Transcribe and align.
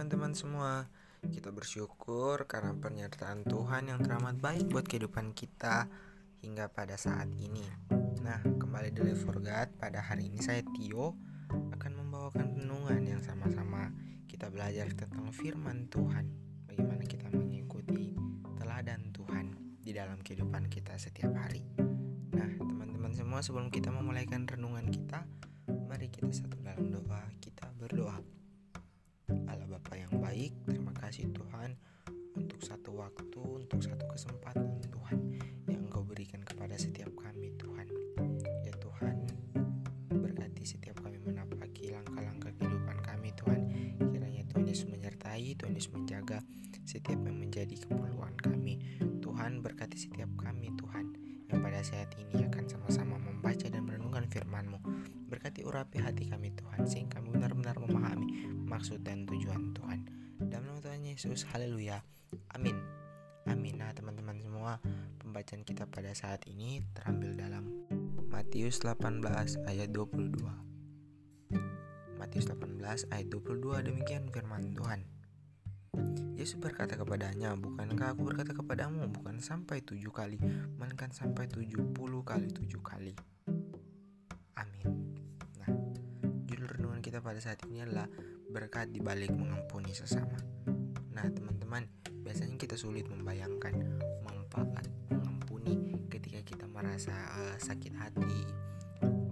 teman-teman 0.00 0.32
semua. 0.32 0.88
Kita 1.28 1.52
bersyukur 1.52 2.48
karena 2.48 2.72
penyertaan 2.72 3.44
Tuhan 3.44 3.92
yang 3.92 4.00
teramat 4.00 4.40
baik 4.40 4.72
buat 4.72 4.88
kehidupan 4.88 5.36
kita 5.36 5.92
hingga 6.40 6.72
pada 6.72 6.96
saat 6.96 7.28
ini. 7.36 7.60
Nah 8.24 8.40
kembali 8.40 8.96
dari 8.96 9.12
Forgat 9.12 9.76
pada 9.76 10.00
hari 10.00 10.32
ini 10.32 10.40
saya 10.40 10.64
Tio 10.72 11.20
akan 11.52 11.92
membawakan 12.00 12.48
renungan 12.56 13.12
yang 13.12 13.20
sama-sama 13.20 13.92
kita 14.24 14.48
belajar 14.48 14.88
tentang 14.96 15.36
firman 15.36 15.84
Tuhan. 15.92 16.32
Bagaimana 16.64 17.04
kita 17.04 17.28
mengikuti 17.36 18.16
teladan 18.56 19.12
Tuhan 19.12 19.52
di 19.84 19.92
dalam 19.92 20.16
kehidupan 20.24 20.72
kita 20.72 20.96
setiap 20.96 21.36
hari. 21.36 21.68
Nah 22.32 22.48
teman-teman 22.56 23.12
semua 23.12 23.44
sebelum 23.44 23.68
kita 23.68 23.92
memulaikan 23.92 24.48
renungan 24.48 24.88
kita 24.88 25.28
Mari 25.90 26.06
kita 26.06 26.30
satu 26.30 26.56
dalam 26.62 26.86
doa 26.90 27.22
satu 32.90 33.06
waktu, 33.06 33.42
untuk 33.54 33.78
satu 33.86 34.02
kesempatan 34.10 34.66
Tuhan 34.90 35.38
yang 35.70 35.86
Engkau 35.86 36.02
berikan 36.02 36.42
kepada 36.42 36.74
setiap 36.74 37.14
kami 37.14 37.54
Tuhan. 37.54 37.86
Ya 38.66 38.74
Tuhan, 38.82 39.14
berkati 40.10 40.66
setiap 40.66 40.98
kami 40.98 41.22
menapaki 41.22 41.94
langkah-langkah 41.94 42.50
kehidupan 42.58 42.98
kami 43.06 43.30
Tuhan. 43.38 43.60
Kiranya 44.10 44.42
Tuhan 44.50 44.66
Yesus 44.66 44.90
menyertai, 44.90 45.54
Tuhan 45.54 45.78
Yesus 45.78 45.94
menjaga 45.94 46.42
setiap 46.82 47.14
yang 47.14 47.38
menjadi 47.38 47.78
keperluan 47.78 48.34
kami. 48.42 48.82
Tuhan 49.22 49.62
berkati 49.62 49.94
setiap 49.94 50.34
kami 50.34 50.74
Tuhan 50.74 51.14
yang 51.46 51.62
pada 51.62 51.86
saat 51.86 52.10
ini 52.18 52.42
akan 52.42 52.66
sama-sama 52.66 53.22
membaca 53.22 53.70
dan 53.70 53.86
merenungkan 53.86 54.26
firman-Mu. 54.26 54.82
Berkati 55.30 55.62
urapi 55.62 56.02
hati 56.02 56.26
kami 56.26 56.50
Tuhan 56.58 56.90
sehingga 56.90 57.22
kami 57.22 57.38
benar-benar 57.38 57.78
memahami 57.78 58.50
maksud 58.66 59.06
dan 59.06 59.30
tujuan 59.30 59.78
Tuhan. 59.78 60.10
Dalam 60.42 60.74
nama 60.74 60.82
Tuhan 60.82 61.06
Yesus, 61.06 61.46
haleluya. 61.54 62.02
Amin. 62.54 62.76
Amin. 63.48 63.80
Nah, 63.80 63.90
teman-teman 63.96 64.36
semua, 64.42 64.78
pembacaan 65.18 65.64
kita 65.64 65.88
pada 65.88 66.12
saat 66.12 66.44
ini 66.46 66.84
terambil 66.92 67.34
dalam 67.34 67.64
Matius 68.30 68.82
18 68.82 69.22
ayat 69.66 69.88
22. 69.90 70.38
Matius 72.20 72.46
18 72.52 73.10
ayat 73.10 73.26
22 73.32 73.88
demikian 73.88 74.28
firman 74.28 74.76
Tuhan. 74.76 75.02
Yesus 76.38 76.56
berkata 76.56 76.96
kepadanya, 76.96 77.52
Bukankah 77.58 78.16
aku 78.16 78.22
berkata 78.28 78.56
kepadamu, 78.56 79.10
bukan 79.12 79.42
sampai 79.42 79.82
tujuh 79.84 80.08
kali, 80.08 80.38
melainkan 80.78 81.12
sampai 81.12 81.50
tujuh 81.50 81.92
puluh 81.92 82.24
kali 82.24 82.48
tujuh 82.48 82.80
kali. 82.80 83.12
Amin. 84.56 84.88
Nah, 85.60 85.70
judul 86.48 86.70
renungan 86.76 87.02
kita 87.04 87.20
pada 87.20 87.42
saat 87.42 87.60
ini 87.68 87.84
adalah 87.84 88.08
berkat 88.48 88.88
dibalik 88.88 89.34
mengampuni 89.36 89.92
sesama. 89.92 90.38
Nah, 91.12 91.26
teman-teman, 91.28 91.84
biasanya 92.30 92.62
kita 92.62 92.78
sulit 92.78 93.10
membayangkan 93.10 93.74
manfaat 94.22 94.86
mengampuni 95.10 95.98
ketika 96.06 96.46
kita 96.46 96.62
merasa 96.70 97.10
uh, 97.10 97.58
sakit 97.58 97.90
hati, 97.98 98.46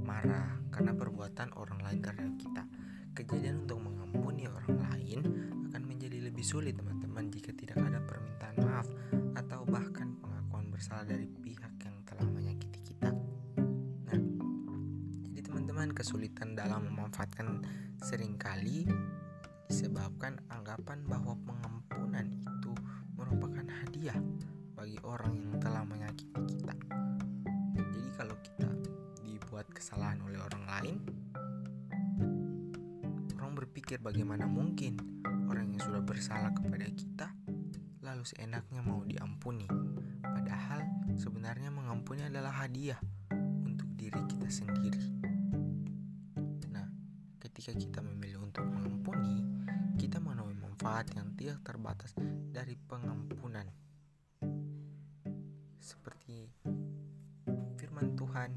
marah 0.03 0.59
karena 0.75 0.99
perbuatan 0.99 1.55
orang 1.55 1.79
lain 1.79 2.03
terhadap 2.03 2.35
kita. 2.43 2.67
Kejadian 3.15 3.71
untuk 3.71 3.87
mengampuni 3.87 4.51
orang 4.51 4.83
lain 4.91 5.23
akan 5.71 5.83
menjadi 5.87 6.27
lebih 6.27 6.43
sulit, 6.43 6.75
teman-teman, 6.75 7.31
jika 7.31 7.55
tidak 7.55 7.79
ada 7.79 8.03
permintaan 8.03 8.67
maaf 8.67 8.91
atau 9.39 9.63
bahkan 9.63 10.19
pengakuan 10.19 10.67
bersalah 10.67 11.07
dari 11.07 11.31
pihak 11.31 11.79
yang 11.79 11.95
telah 12.03 12.27
menyakiti 12.27 12.83
kita. 12.83 13.15
Nah, 14.11 14.19
jadi 15.31 15.47
teman-teman, 15.47 15.95
kesulitan 15.95 16.59
dalam 16.59 16.91
memanfaatkan 16.91 17.63
sering 18.03 18.35
kali 18.35 18.91
disebabkan 19.71 20.43
anggapan 20.51 21.07
bahwa 21.07 21.39
pengampunan 21.47 21.88
orang 25.09 25.33
yang 25.41 25.57
telah 25.57 25.83
menyakiti 25.89 26.37
kita. 26.45 26.77
Jadi 27.73 28.01
kalau 28.13 28.37
kita 28.45 28.69
dibuat 29.25 29.65
kesalahan 29.73 30.21
oleh 30.21 30.37
orang 30.37 30.65
lain, 30.69 30.97
orang 33.41 33.53
berpikir 33.57 34.05
bagaimana 34.05 34.45
mungkin 34.45 35.01
orang 35.49 35.73
yang 35.73 35.81
sudah 35.81 36.05
bersalah 36.05 36.53
kepada 36.53 36.85
kita 36.93 37.33
lalu 38.05 38.25
seenaknya 38.25 38.81
mau 38.85 39.01
diampuni. 39.05 39.69
Padahal 40.21 40.85
sebenarnya 41.17 41.73
mengampuni 41.73 42.25
adalah 42.25 42.65
hadiah 42.65 43.01
untuk 43.65 43.89
diri 43.97 44.21
kita 44.29 44.49
sendiri. 44.49 45.03
Nah, 46.73 46.89
ketika 47.41 47.73
kita 47.77 48.01
memilih 48.05 48.49
untuk 48.49 48.65
mengampuni, 48.65 49.45
kita 49.97 50.21
menemui 50.21 50.57
manfaat 50.57 51.13
yang 51.17 51.33
tidak 51.37 51.61
terbatas 51.65 52.17
dari 52.53 52.77
pengampunan. 52.77 53.88
Firman 57.81 58.13
Tuhan 58.13 58.53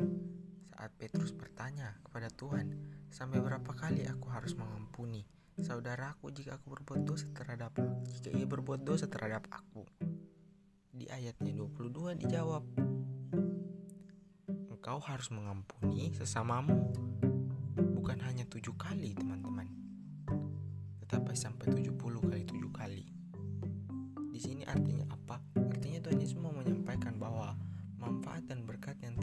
saat 0.76 0.92
Petrus 1.00 1.32
bertanya 1.32 1.96
kepada 2.04 2.28
Tuhan, 2.28 2.76
"Sampai 3.08 3.40
berapa 3.40 3.72
kali 3.72 4.04
aku 4.04 4.28
harus 4.28 4.58
mengampuni 4.59 5.24
saudaraku 5.62 6.36
jika 6.36 6.59
aku 6.59 6.74
berbuat 6.76 7.08
dosa 7.08 7.32
terhadap 7.32 7.72
jika 8.12 8.34
ia 8.34 8.44
berbuat 8.44 8.84
dosa 8.84 9.08
terhadap 9.08 9.48
aku?" 9.48 9.88
Di 10.92 11.08
ayatnya 11.08 11.56
22 11.56 12.18
dijawab, 12.18 12.68
"Engkau 14.68 15.00
harus 15.00 15.32
mengampuni 15.32 16.12
sesamamu 16.12 16.92
bukan 17.96 18.20
hanya 18.26 18.44
tujuh 18.52 18.76
kali, 18.76 19.16
teman-teman." 19.16 19.82
tetapi 21.12 21.36
sampai 21.36 21.68
70 21.76 22.24
kali 22.24 22.48
7 22.48 22.72
kali. 22.72 23.03
Di 24.32 24.40
sini 24.40 24.64
artinya 24.64 25.03
apa? 25.12 25.21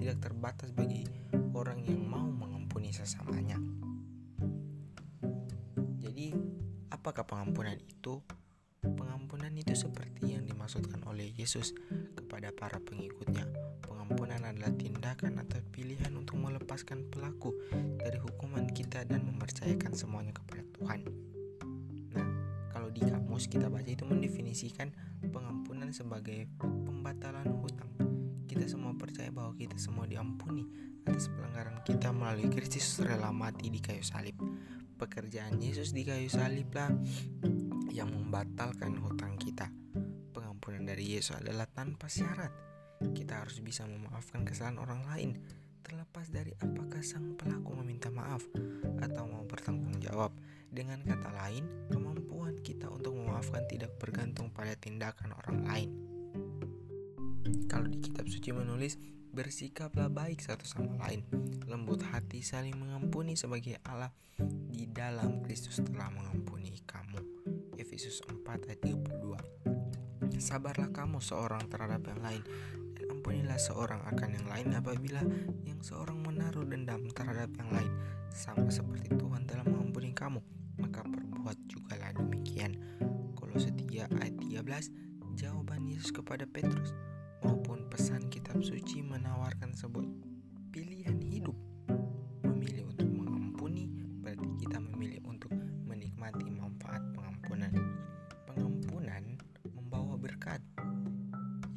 Tidak 0.09 0.33
terbatas 0.33 0.73
bagi 0.73 1.05
orang 1.53 1.85
yang 1.85 2.01
mau 2.01 2.25
mengampuni 2.25 2.89
sesamanya. 2.97 3.61
Jadi, 6.01 6.33
apakah 6.89 7.29
pengampunan 7.29 7.77
itu? 7.77 8.25
Pengampunan 8.81 9.53
itu 9.53 9.77
seperti 9.77 10.33
yang 10.33 10.49
dimaksudkan 10.49 11.05
oleh 11.05 11.29
Yesus 11.37 11.77
kepada 12.17 12.57
para 12.57 12.81
pengikutnya. 12.81 13.53
Pengampunan 13.85 14.49
adalah 14.49 14.73
tindakan 14.73 15.45
atau 15.45 15.61
pilihan 15.77 16.17
untuk 16.17 16.41
melepaskan 16.41 17.05
pelaku 17.13 17.53
dari 18.01 18.17
hukuman 18.17 18.65
kita 18.73 19.05
dan 19.05 19.29
mempercayakan 19.29 19.93
semuanya 19.93 20.33
kepada 20.33 20.65
Tuhan 20.73 21.05
di 22.89 23.05
kamus 23.05 23.47
kita 23.47 23.71
baca 23.71 23.87
itu 23.87 24.03
mendefinisikan 24.03 24.91
pengampunan 25.31 25.93
sebagai 25.95 26.51
pembatalan 26.59 27.47
hutang. 27.61 28.08
Kita 28.49 28.65
semua 28.65 28.97
percaya 28.97 29.29
bahwa 29.29 29.53
kita 29.53 29.77
semua 29.77 30.09
diampuni 30.09 30.65
atas 31.05 31.29
pelanggaran 31.29 31.85
kita 31.85 32.17
melalui 32.17 32.49
Kristus 32.49 33.05
rela 33.05 33.29
mati 33.29 33.69
di 33.69 33.77
kayu 33.77 34.01
salib. 34.01 34.41
Pekerjaan 34.97 35.61
Yesus 35.61 35.93
di 35.93 36.09
kayu 36.09 36.33
salib 36.33 36.73
lah 36.73 36.89
yang 37.93 38.09
membatalkan 38.09 38.97
hutang 39.05 39.37
kita. 39.37 39.69
Pengampunan 40.33 40.89
dari 40.89 41.13
Yesus 41.13 41.37
adalah 41.37 41.69
tanpa 41.69 42.09
syarat. 42.09 42.51
Kita 43.13 43.45
harus 43.45 43.61
bisa 43.61 43.85
memaafkan 43.85 44.49
kesalahan 44.49 44.81
orang 44.81 45.05
lain 45.13 45.31
terlepas 45.85 46.33
dari 46.33 46.57
apakah 46.57 47.05
sang 47.05 47.37
pelaku 47.37 47.77
meminta 47.85 48.09
maaf 48.09 48.45
atau 49.05 49.29
mau 49.29 49.45
bertanggung 49.45 50.01
jawab. 50.01 50.33
Dengan 50.69 51.05
kata 51.05 51.37
lain, 51.37 51.65
kemampuan 51.93 52.61
kita 52.65 52.89
untuk 52.89 53.13
memaafkan 53.13 53.69
tidak 53.69 53.93
bergantung 54.01 54.49
pada 54.53 54.73
tindakan 54.73 55.37
orang 55.37 55.65
lain. 55.69 56.08
Kalau 57.69 57.89
di 57.89 57.99
kitab 58.03 58.29
suci 58.29 58.53
menulis, 58.53 59.01
bersikaplah 59.33 60.13
baik 60.13 60.45
satu 60.45 60.69
sama 60.69 60.99
lain, 61.07 61.25
lembut 61.65 62.05
hati 62.05 62.45
saling 62.45 62.77
mengampuni 62.77 63.37
sebagai 63.37 63.81
Allah 63.87 64.13
di 64.69 64.85
dalam 64.89 65.41
Kristus 65.45 65.81
telah 65.81 66.13
mengampuni 66.13 66.77
kamu. 66.85 67.21
Efesus 67.79 68.21
4 68.27 68.45
ayat 68.69 68.81
32 68.85 70.39
Sabarlah 70.39 70.91
kamu 70.95 71.19
seorang 71.19 71.67
terhadap 71.67 72.03
yang 72.07 72.23
lain 72.23 72.43
Ampunilah 73.09 73.57
seorang 73.57 74.03
akan 74.05 74.31
yang 74.35 74.47
lain 74.51 74.69
apabila 74.75 75.23
yang 75.65 75.81
seorang 75.81 76.21
menaruh 76.21 76.67
dendam 76.67 77.09
terhadap 77.15 77.49
yang 77.57 77.71
lain. 77.73 77.93
Sama 78.35 78.69
seperti 78.69 79.15
Tuhan 79.17 79.49
telah 79.49 79.65
mengampuni 79.65 80.13
kamu 80.13 80.43
maka 80.79 81.03
perbuat 81.07 81.57
jugalah 81.71 82.13
demikian. 82.15 82.77
Kolose 83.39 83.73
3 83.73 84.13
ayat 84.19 84.35
13 84.37 85.39
jawaban 85.39 85.87
Yesus 85.87 86.11
kepada 86.11 86.45
Petrus 86.45 86.91
maupun 87.45 87.87
pesan 87.91 88.31
kitab 88.33 88.63
suci 88.63 89.03
menawarkan 89.03 89.75
sebuah 89.75 90.07
pilihan 90.75 91.19
hidup 91.23 91.55
memilih 92.47 92.91
untuk 92.91 93.09
mengampuni 93.11 93.91
berarti 94.23 94.49
kita 94.63 94.79
memilih 94.81 95.21
untuk 95.27 95.53
menikmati 95.87 96.47
manfaat 96.51 97.03
pengampunan 97.15 97.73
pengampunan 98.47 99.23
membawa 99.75 100.15
berkat 100.19 100.63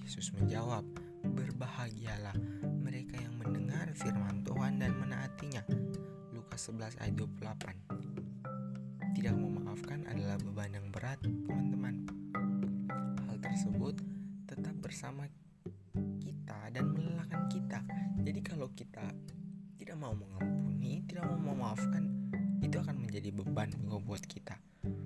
Yesus 0.01 0.33
menjawab 0.35 0.83
Berbahagialah 1.21 2.33
mereka 2.81 3.21
yang 3.21 3.37
mendengar 3.37 3.85
firman 3.93 4.41
Tuhan 4.41 4.81
dan 4.81 4.97
menaatinya. 4.97 5.61
Lukas 6.33 6.73
11 6.73 6.97
ayat 6.97 7.13
28 7.13 9.13
Tidak 9.13 9.35
memaafkan 9.37 10.09
adalah 10.09 10.41
beban 10.41 10.73
yang 10.73 10.89
berat, 10.89 11.21
teman-teman. 11.21 12.09
Hal 13.29 13.37
tersebut 13.37 14.01
tetap 14.49 14.73
bersama 14.81 15.29
kita 16.51 16.67
dan 16.75 16.85
melelahkan 16.91 17.47
kita. 17.47 17.79
Jadi 18.27 18.39
kalau 18.43 18.67
kita 18.75 19.07
tidak 19.79 19.95
mau 19.95 20.11
mengampuni, 20.11 20.99
tidak 21.07 21.31
mau 21.31 21.55
memaafkan, 21.55 22.11
itu 22.59 22.75
akan 22.75 23.07
menjadi 23.07 23.31
beban 23.31 23.71
buat 24.03 24.19
kita, 24.27 24.59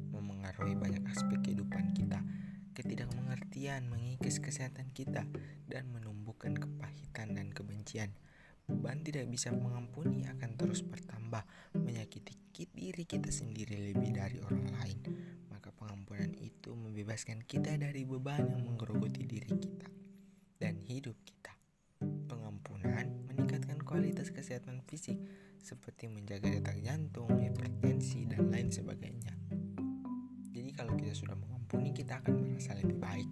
memengaruhi 0.09 0.73
banyak 0.73 1.05
aspek 1.05 1.37
kehidupan 1.45 1.93
kita, 1.93 2.17
ketidakmengertian 2.73 3.85
mengikis 3.85 4.41
kesehatan 4.41 4.89
kita, 4.89 5.29
dan 5.69 5.85
menumbuhkan 5.93 6.57
kepahitan 6.57 7.37
dan 7.37 7.53
kebencian. 7.53 8.09
Beban 8.65 9.05
tidak 9.05 9.29
bisa 9.29 9.53
mengampuni 9.53 10.25
akan 10.25 10.57
terus 10.57 10.81
bertambah, 10.81 11.45
menyakiti 11.77 12.33
diri 12.73 13.05
kita 13.05 13.29
sendiri 13.29 13.93
lebih 13.93 14.17
dari 14.17 14.41
orang 14.41 14.65
lain. 14.81 14.97
Maka 15.53 15.69
pengampunan 15.77 16.33
itu 16.41 16.73
membebaskan 16.73 17.45
kita 17.45 17.77
dari 17.77 18.01
beban 18.01 18.49
yang 18.49 18.65
menggerogoti 18.65 19.29
diri 19.29 19.53
kita 19.53 19.85
dan 20.57 20.81
hidup 20.81 21.13
kita. 21.21 21.34
Kualitas 23.95 24.27
kesehatan 24.27 24.83
fisik 24.83 25.15
seperti 25.55 26.11
menjaga 26.11 26.51
detak 26.51 26.83
jantung, 26.83 27.31
hipertensi, 27.39 28.27
dan 28.27 28.51
lain 28.51 28.67
sebagainya. 28.67 29.31
Jadi 30.51 30.75
kalau 30.75 30.99
kita 30.99 31.15
sudah 31.15 31.39
mengampuni, 31.39 31.95
kita 31.95 32.19
akan 32.19 32.43
merasa 32.43 32.75
lebih 32.75 32.99
baik. 32.99 33.31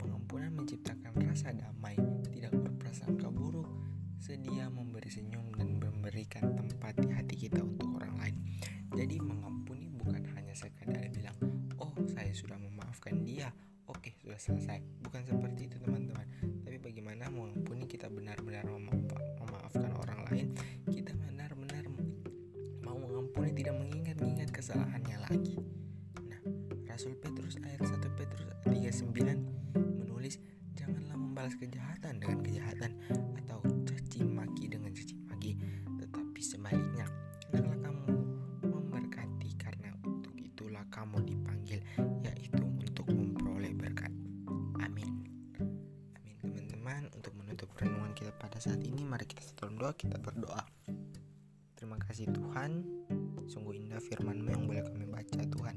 Pengampunan 0.00 0.56
menciptakan 0.56 1.12
rasa 1.20 1.52
damai, 1.52 1.92
tidak 2.32 2.56
berprasangka 2.56 3.28
buruk, 3.28 3.68
sedia 4.16 4.72
memberi 4.72 5.12
senyum 5.12 5.52
dan 5.52 5.76
memberikan 5.76 6.56
tempat 6.56 6.96
di 6.96 7.12
hati 7.12 7.36
kita 7.36 7.60
untuk 7.60 8.00
orang 8.00 8.16
lain. 8.16 8.36
Jadi 8.96 9.20
mengampuni 9.20 9.92
bukan 9.92 10.24
hanya 10.40 10.56
sekadar 10.56 11.04
bilang, 11.12 11.36
"Oh, 11.76 11.92
saya 12.08 12.32
sudah 12.32 12.56
memaafkan 12.56 13.20
dia." 13.28 13.52
Oke, 13.92 14.16
sudah 14.24 14.40
selesai. 14.40 14.80
Bukan 15.04 15.20
seperti 15.28 15.68
itu, 15.68 15.76
teman-teman. 15.84 15.95
Lagi. 25.26 25.58
Nah, 26.30 26.40
Rasul 26.86 27.18
Petrus 27.18 27.58
ayat 27.66 27.82
1 27.82 27.98
Petrus 28.14 28.46
39 28.62 29.42
menulis, 29.74 30.38
"Janganlah 30.78 31.18
membalas 31.18 31.58
kejahatan 31.58 32.22
dengan 32.22 32.38
kejahatan 32.46 32.92
atau 33.42 33.58
caci 33.82 34.22
maki 34.22 34.70
dengan 34.70 34.94
caci 34.94 35.18
maki, 35.26 35.58
tetapi 35.98 36.40
sebaliknya, 36.42 37.10
hendaklah 37.50 37.90
kamu 37.90 38.02
memberkati 38.70 39.50
karena 39.58 39.90
untuk 40.06 40.34
itulah 40.38 40.86
kamu 40.94 41.18
dipanggil, 41.26 41.82
yaitu 42.22 42.62
untuk 42.62 43.10
memperoleh 43.10 43.74
berkat." 43.74 44.14
Amin. 44.78 45.26
Amin, 46.14 46.36
teman-teman. 46.38 47.10
Untuk 47.18 47.34
menutup 47.34 47.74
renungan 47.74 48.14
kita 48.14 48.30
pada 48.38 48.62
saat 48.62 48.78
ini, 48.78 49.02
mari 49.02 49.26
kita 49.26 49.42
dalam 49.58 49.74
doa, 49.74 49.90
kita 49.90 50.22
berdoa. 50.22 50.62
Terima 51.74 51.98
kasih 51.98 52.30
Tuhan, 52.30 52.86
sungguh 53.46 53.78
indah 53.78 54.02
firman-Mu 54.02 54.48
yang 54.50 54.64
boleh 54.66 54.82
kami 54.82 55.06
baca 55.06 55.40
Tuhan. 55.42 55.76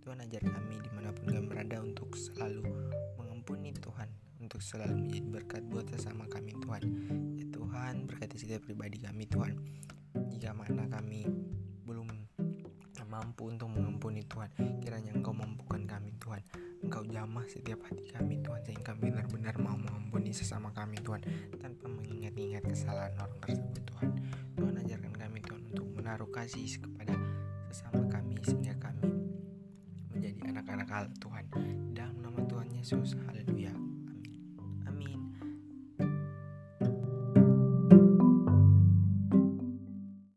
Tuhan 0.00 0.18
ajar 0.24 0.42
kami 0.42 0.76
di 0.80 0.90
mana 0.94 1.12
pun 1.12 1.28
kami 1.28 1.44
berada 1.44 1.84
untuk 1.84 2.16
selalu 2.16 2.64
mengampuni 3.20 3.74
Tuhan, 3.76 4.08
untuk 4.40 4.64
selalu 4.64 5.04
menjadi 5.04 5.28
berkat 5.28 5.62
buat 5.68 5.86
sesama 5.92 6.24
kami 6.30 6.56
Tuhan. 6.62 6.82
Ya 7.36 7.46
Tuhan, 7.52 8.08
berkati 8.08 8.40
setiap 8.40 8.64
pribadi 8.64 9.02
kami 9.02 9.28
Tuhan. 9.28 9.52
Jika 10.32 10.56
mana 10.56 10.88
kami 10.88 11.28
belum 11.84 12.08
mampu 13.08 13.48
untuk 13.48 13.72
mengampuni 13.72 14.20
Tuhan, 14.28 14.52
kiranya 14.84 15.16
Engkau 15.16 15.32
mampukan 15.32 15.80
kami 15.88 16.12
Tuhan. 16.20 16.44
Engkau 16.84 17.02
jamah 17.08 17.42
setiap 17.48 17.80
hati 17.88 18.04
kami 18.12 18.38
Tuhan, 18.44 18.60
sehingga 18.62 18.92
kami 18.94 19.10
benar-benar 19.10 19.56
mau 19.58 19.74
mengampuni 19.74 20.30
sesama 20.30 20.70
kami 20.76 21.00
Tuhan, 21.00 21.24
tanpa 21.56 21.88
mengingat-ingat 21.88 22.62
kesalahan 22.68 23.16
orang 23.16 23.40
tersebut 23.42 23.82
Tuhan. 23.82 24.08
Tuhan 24.54 24.74
ajarkan 24.84 25.14
kami 25.16 25.38
Tuhan 25.40 25.62
untuk 25.72 25.88
menaruh 25.96 26.30
kasih 26.30 26.68
sesama 27.78 28.02
kami, 28.10 28.34
sehingga 28.42 28.74
kami 28.82 29.06
menjadi 30.10 30.50
anak-anak 30.50 31.14
Tuhan. 31.22 31.46
Dalam 31.94 32.18
nama 32.18 32.42
Tuhan 32.50 32.74
Yesus, 32.74 33.14
haleluya. 33.22 33.70